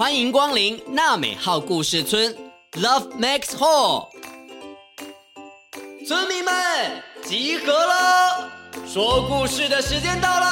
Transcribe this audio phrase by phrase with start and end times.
[0.00, 2.34] 欢迎光临娜美号故事村
[2.72, 4.08] ，Love Max Hall。
[6.08, 6.54] 村民们
[7.22, 8.50] 集合了，
[8.86, 10.46] 说故事的时间到喽。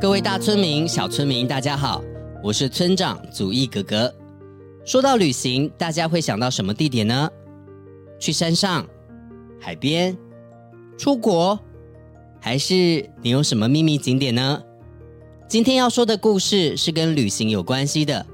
[0.00, 2.00] 各位大村民、小村民，大家好，
[2.44, 4.14] 我是村长祖义哥哥。
[4.84, 7.28] 说到旅行，大家会想到什么地点呢？
[8.22, 8.86] 去山上、
[9.58, 10.16] 海边、
[10.96, 11.58] 出国，
[12.40, 14.62] 还是你有什么秘密景点呢？
[15.48, 18.24] 今天要说的故事是跟旅行有关系的。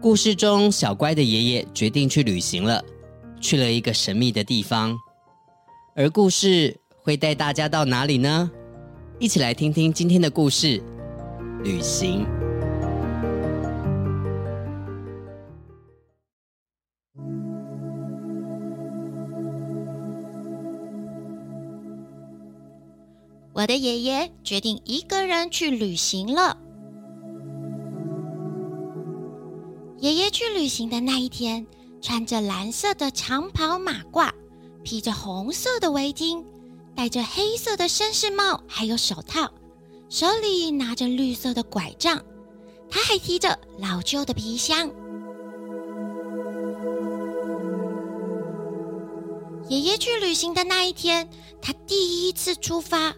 [0.00, 2.82] 故事中，小乖的爷爷决定去旅行了，
[3.40, 4.98] 去了一个神秘的地方。
[5.94, 8.50] 而故事会带大家到哪里呢？
[9.20, 10.82] 一起来听听今天的故事：
[11.62, 12.26] 旅行。
[23.60, 26.56] 我的爷爷决定一个人去旅行了。
[29.98, 31.66] 爷爷去旅行的那一天，
[32.00, 34.30] 穿着蓝色的长袍马褂，
[34.82, 36.42] 披着红色的围巾，
[36.94, 39.52] 戴着黑色的绅士帽，还有手套，
[40.08, 42.24] 手里拿着绿色的拐杖，
[42.88, 44.90] 他还提着老旧的皮箱。
[49.68, 51.28] 爷爷去旅行的那一天，
[51.60, 53.14] 他第一次出发。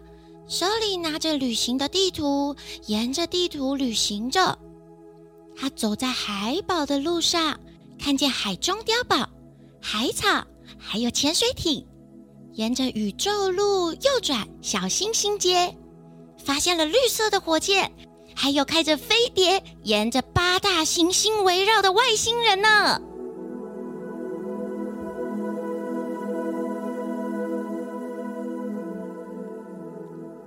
[0.47, 2.55] 手里拿着旅行的地图，
[2.85, 4.57] 沿着地图旅行着。
[5.55, 7.59] 他走在海堡的路上，
[7.99, 9.27] 看见海中碉堡、
[9.81, 10.45] 海草，
[10.77, 11.85] 还有潜水艇。
[12.53, 15.75] 沿着宇宙路右转，小星星街，
[16.43, 17.91] 发现了绿色的火箭，
[18.35, 23.01] 还有开着飞碟，沿着八大行星围绕的外星人呢。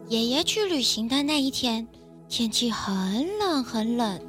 [0.09, 1.84] 爷爷去旅行的那一天，
[2.28, 4.21] 天气很冷很冷。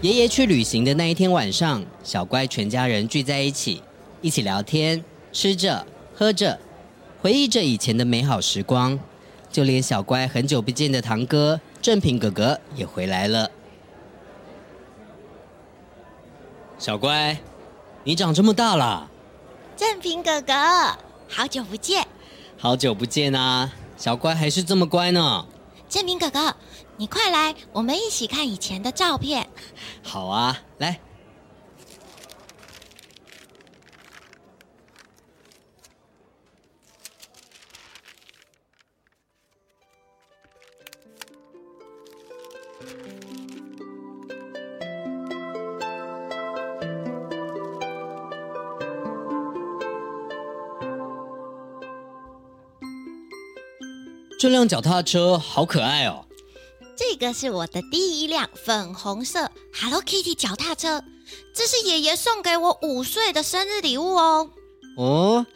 [0.00, 3.80] 爷爷去旅行的那一天晚上，小乖全家人聚在一起，
[4.20, 5.86] 一起聊天，吃着，
[6.16, 6.58] 喝着。
[7.20, 8.98] 回忆着以前的美好时光，
[9.50, 13.50] 就连小乖很久不见的堂哥正平哥哥也回来了。
[16.78, 17.36] 小乖，
[18.04, 19.10] 你长这么大了。
[19.76, 20.52] 正平哥哥，
[21.28, 22.06] 好久不见。
[22.56, 25.44] 好久不见啊，小乖还是这么乖呢。
[25.88, 26.54] 正平哥哥，
[26.96, 29.48] 你快来，我们一起看以前的照片。
[30.04, 31.00] 好啊，来。
[54.38, 56.24] 这辆脚踏车好可爱哦！
[56.96, 61.02] 这个是我的第一辆粉红色 Hello Kitty 脚踏车，
[61.52, 64.48] 这是爷爷送给我五岁的生日礼物哦。
[64.96, 65.46] 哦，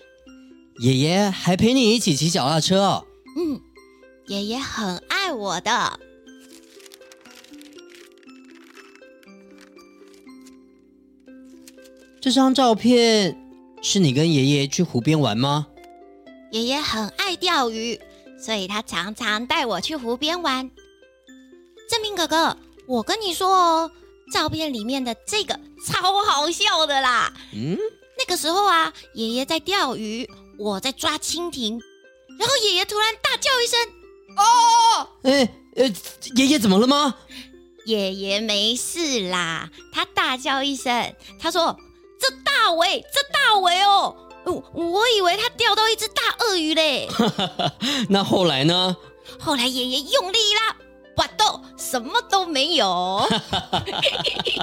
[0.80, 3.06] 爷爷还陪你一起骑脚踏车哦？
[3.36, 3.60] 嗯，
[4.26, 6.00] 爷爷很爱我的。
[12.20, 13.36] 这张照片
[13.80, 15.68] 是你跟爷爷去湖边玩吗？
[16.50, 18.00] 爷爷很爱钓鱼。
[18.44, 20.68] 所以他常常带我去湖边玩。
[21.88, 22.56] 正明哥哥，
[22.88, 23.90] 我跟你说哦，
[24.32, 27.32] 照片里面的这个超好笑的啦。
[27.52, 27.78] 嗯，
[28.18, 31.80] 那个时候啊，爷爷在钓鱼，我在抓蜻蜓，
[32.38, 33.78] 然后爷爷突然大叫一声
[34.36, 35.92] ：“哦！”哎，呃，
[36.34, 37.14] 爷爷怎么了吗？
[37.84, 41.76] 爷爷没事啦，他大叫一声，他说
[42.18, 47.08] ：“这大尾，这大尾哦。”我我以为他钓到一只大鳄鱼嘞，
[48.10, 48.96] 那后来呢？
[49.40, 50.76] 后来爷爷用力拉，
[51.16, 53.26] 哇豆什么都没有。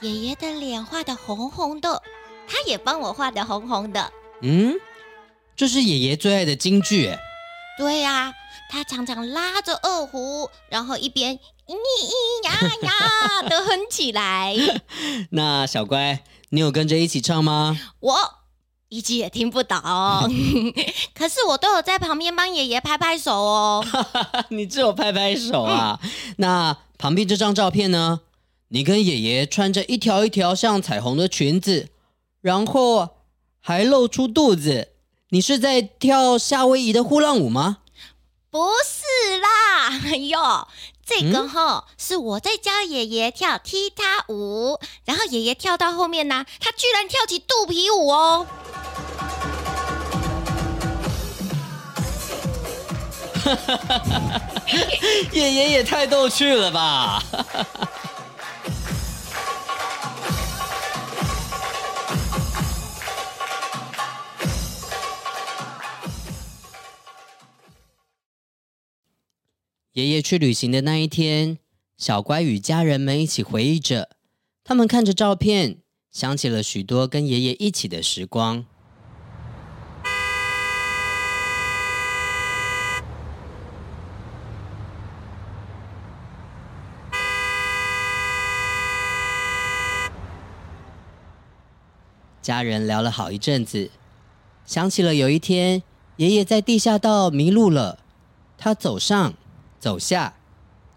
[0.00, 2.02] 爷爷的脸画的红红的，
[2.48, 4.10] 他也帮我画的红红的。
[4.40, 4.74] 嗯，
[5.54, 7.14] 这是爷爷最爱的京剧。
[7.76, 8.34] 对呀、啊，
[8.70, 12.52] 他常常拉着二胡，然后一边咿咿呀
[12.82, 14.56] 呀的哼起来。
[15.32, 17.78] 那小乖，你有跟着一起唱吗？
[18.00, 18.16] 我
[18.88, 19.78] 一句也听不懂，
[21.14, 23.84] 可是我都有在旁边帮爷爷拍拍手哦。
[24.48, 26.00] 你只有拍拍手啊？
[26.02, 28.20] 嗯、那旁边这张照片呢？
[28.72, 31.88] 你跟爷爷穿着一条一条像彩虹的裙子，
[32.40, 33.08] 然后
[33.58, 34.90] 还露出肚子。
[35.30, 37.78] 你是在跳夏威夷的呼浪舞吗？
[38.48, 40.38] 不是啦， 哎呦，
[41.04, 48.46] 这个哈、嗯、是我在教爷爷跳踢踏舞，然后爷爷跳到后面呢，他居然跳起肚皮舞哦！
[55.32, 57.20] 爷爷也太逗趣了吧！
[70.00, 71.58] 爷爷去旅行的那一天，
[71.98, 74.08] 小乖与家人们一起回忆着。
[74.64, 75.76] 他们看着照片，
[76.10, 78.64] 想起了许多跟爷爷一起的时光。
[92.40, 93.90] 家人聊了好一阵子，
[94.64, 95.82] 想起了有一天，
[96.16, 97.98] 爷爷在地下道迷路了，
[98.56, 99.34] 他走上。
[99.80, 100.34] 走下，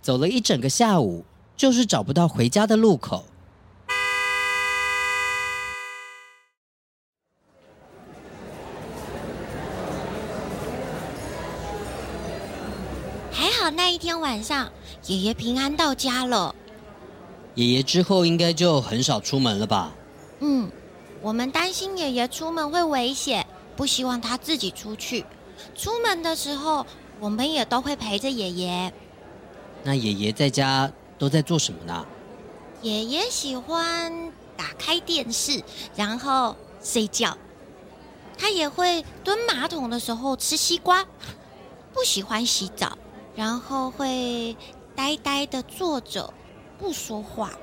[0.02, 1.24] 走了一整个下午，
[1.56, 3.24] 就是找不到回家的路口。
[13.32, 14.70] 还好那一天晚上，
[15.08, 16.54] 爷爷平安到家了。
[17.56, 19.94] 爷爷之后应该就很少出门了吧？
[20.42, 20.70] 嗯，
[21.22, 23.48] 我们担心爷爷出门会危险，
[23.78, 25.24] 不希望他自己出去。
[25.74, 26.86] 出门的时候。
[27.24, 28.94] 我们也都会陪着爷爷。
[29.82, 32.06] 那爷爷在家都在做什么呢？
[32.82, 35.64] 爷爷喜欢打开电视，
[35.96, 37.38] 然后睡觉。
[38.38, 41.06] 他也会蹲马桶的时候吃西瓜，
[41.94, 42.98] 不喜欢洗澡，
[43.38, 44.58] 然后会
[44.94, 46.34] 呆呆的坐着，
[46.78, 47.54] 不说话。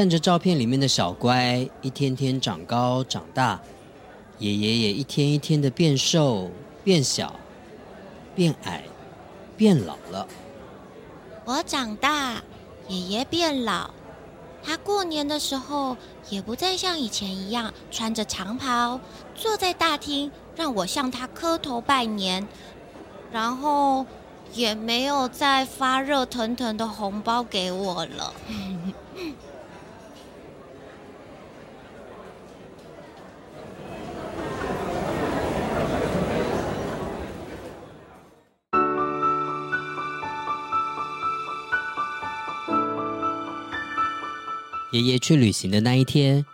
[0.00, 3.60] 看着照片里面的小乖一天天长高长大，
[4.38, 6.50] 爷爷也一天一天的变瘦、
[6.82, 7.38] 变小、
[8.34, 8.82] 变矮、
[9.58, 10.26] 变老了。
[11.44, 12.42] 我长大，
[12.88, 13.90] 爷爷变老。
[14.62, 15.94] 他过年的时候
[16.30, 18.98] 也不再像以前一样穿着长袍，
[19.34, 22.48] 坐在大厅让我向他磕头拜年，
[23.30, 24.06] 然后
[24.54, 28.32] 也没有再发热腾腾的红包给我了。
[44.92, 46.44] 爷爷去旅行的那一天，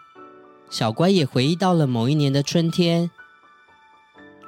[0.68, 3.10] 小乖也回忆到了某一年的春天。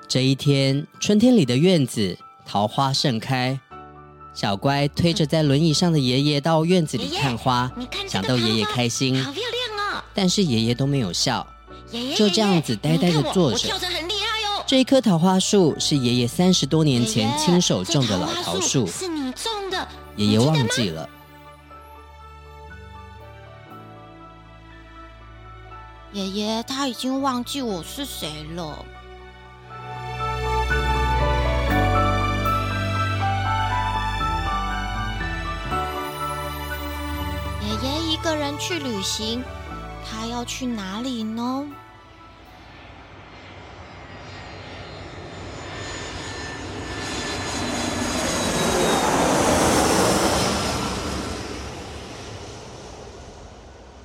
[0.06, 3.58] 这一天，春天里的院子桃花盛开，
[4.34, 9.24] 小乖推着在轮椅上的爷爷到院子里看花，爷爷，看想逗爷爷开心。
[9.24, 10.04] 好漂亮哦！
[10.14, 11.46] 但是爷爷都没有笑，
[12.14, 13.74] 就这样子呆呆的坐着。
[14.66, 19.88] 这一棵桃花树是爷爷三十多年前亲手种的老桃树，是你种的？
[20.16, 21.08] 爷爷忘记了。
[26.12, 28.84] 爷爷他已经忘记我是谁了。
[37.62, 39.44] 爷爷一个人去旅行，
[40.04, 41.68] 他要去哪里呢？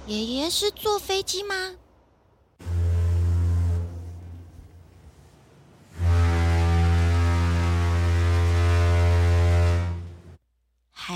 [0.05, 1.55] 爷爷是坐飞机吗？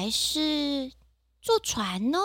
[0.09, 0.91] 是
[1.41, 2.19] 坐船呢？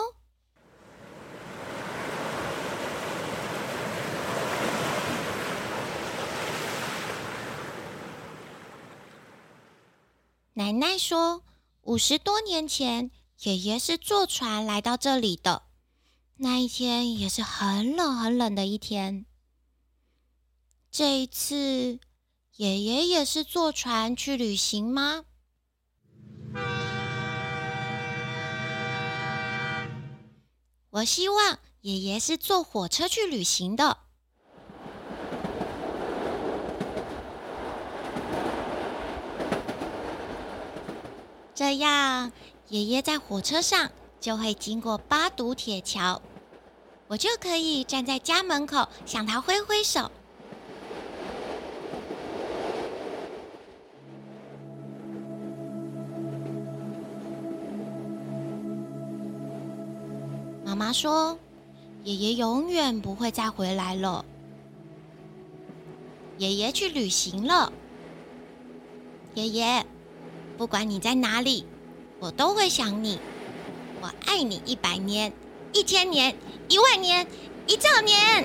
[10.55, 11.43] 奶奶说，
[11.81, 13.11] 五十多年前，
[13.41, 15.63] 爷爷是坐船来到这里的。
[16.37, 19.25] 那一天也是很冷很冷的一天。
[20.91, 22.01] 这一次，
[22.57, 25.25] 爷爷也是坐船去旅行吗？
[30.93, 33.97] 我希望爷爷是坐火车去旅行的。
[41.55, 42.31] 这样，
[42.69, 46.21] 爷爷在火车上就会经过八堵铁桥，
[47.07, 50.13] 我就可以站在家门口向他挥挥手。
[60.83, 61.39] 妈说
[62.03, 64.25] ：“爷爷永远不会再回来了。
[66.39, 67.73] 爷爷去旅行了。
[69.35, 69.87] 爷爷，
[70.59, 71.65] 不管你在哪里，
[72.19, 73.21] 我都会想你。
[74.01, 75.33] 我爱你一百年、
[75.73, 76.35] 一千年、
[76.69, 77.29] 一万年、
[77.69, 78.45] 一兆年。”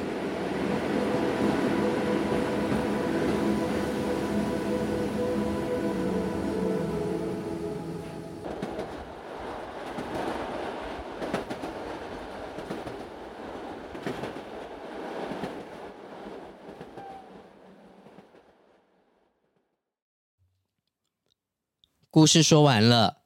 [22.18, 23.18] 故事说完了，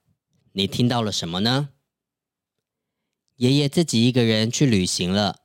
[0.51, 1.69] 你听到了什么呢？
[3.37, 5.37] 爷爷自己一个人去旅行了。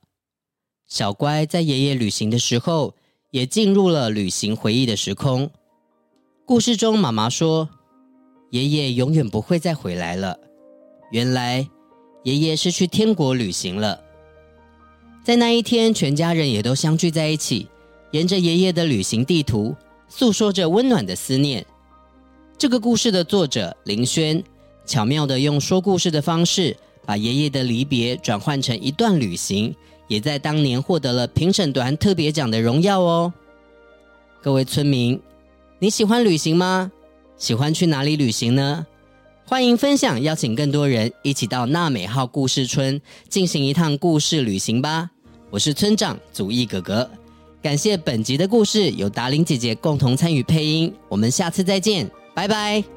[0.85, 2.93] 小乖在爷爷旅行的时候，
[3.31, 5.49] 也进入了旅行回忆的时空。
[6.45, 7.69] 故事中，妈妈说，
[8.51, 10.37] 爷爷永远不会再回来了。
[11.13, 11.69] 原来，
[12.25, 14.03] 爷爷是去天国旅行了。
[15.23, 17.69] 在那一天，全家人也都相聚在一起，
[18.11, 19.73] 沿着爷爷的旅行地图，
[20.09, 21.65] 诉说着温暖的思念。
[22.57, 24.43] 这个故事的作者林轩
[24.83, 29.75] 巧妙地用说故事的方式，把爷爷的离别转换成一段旅行，
[30.07, 33.31] 也在当年获得了评审团特别奖的荣耀哦。
[34.41, 35.19] 各位村民，
[35.77, 36.91] 你喜欢旅行吗？
[37.37, 38.87] 喜欢去哪里旅行呢？
[39.45, 42.99] 欢迎分享，邀请更多人一起到娜美号故事村
[43.29, 45.11] 进行一趟故事旅行吧。
[45.51, 47.07] 我是村长祖义哥哥，
[47.61, 52.09] 感谢本集的故事由达伶姐姐共同参与配音，我们下次再见。
[52.37, 52.96] 拜拜。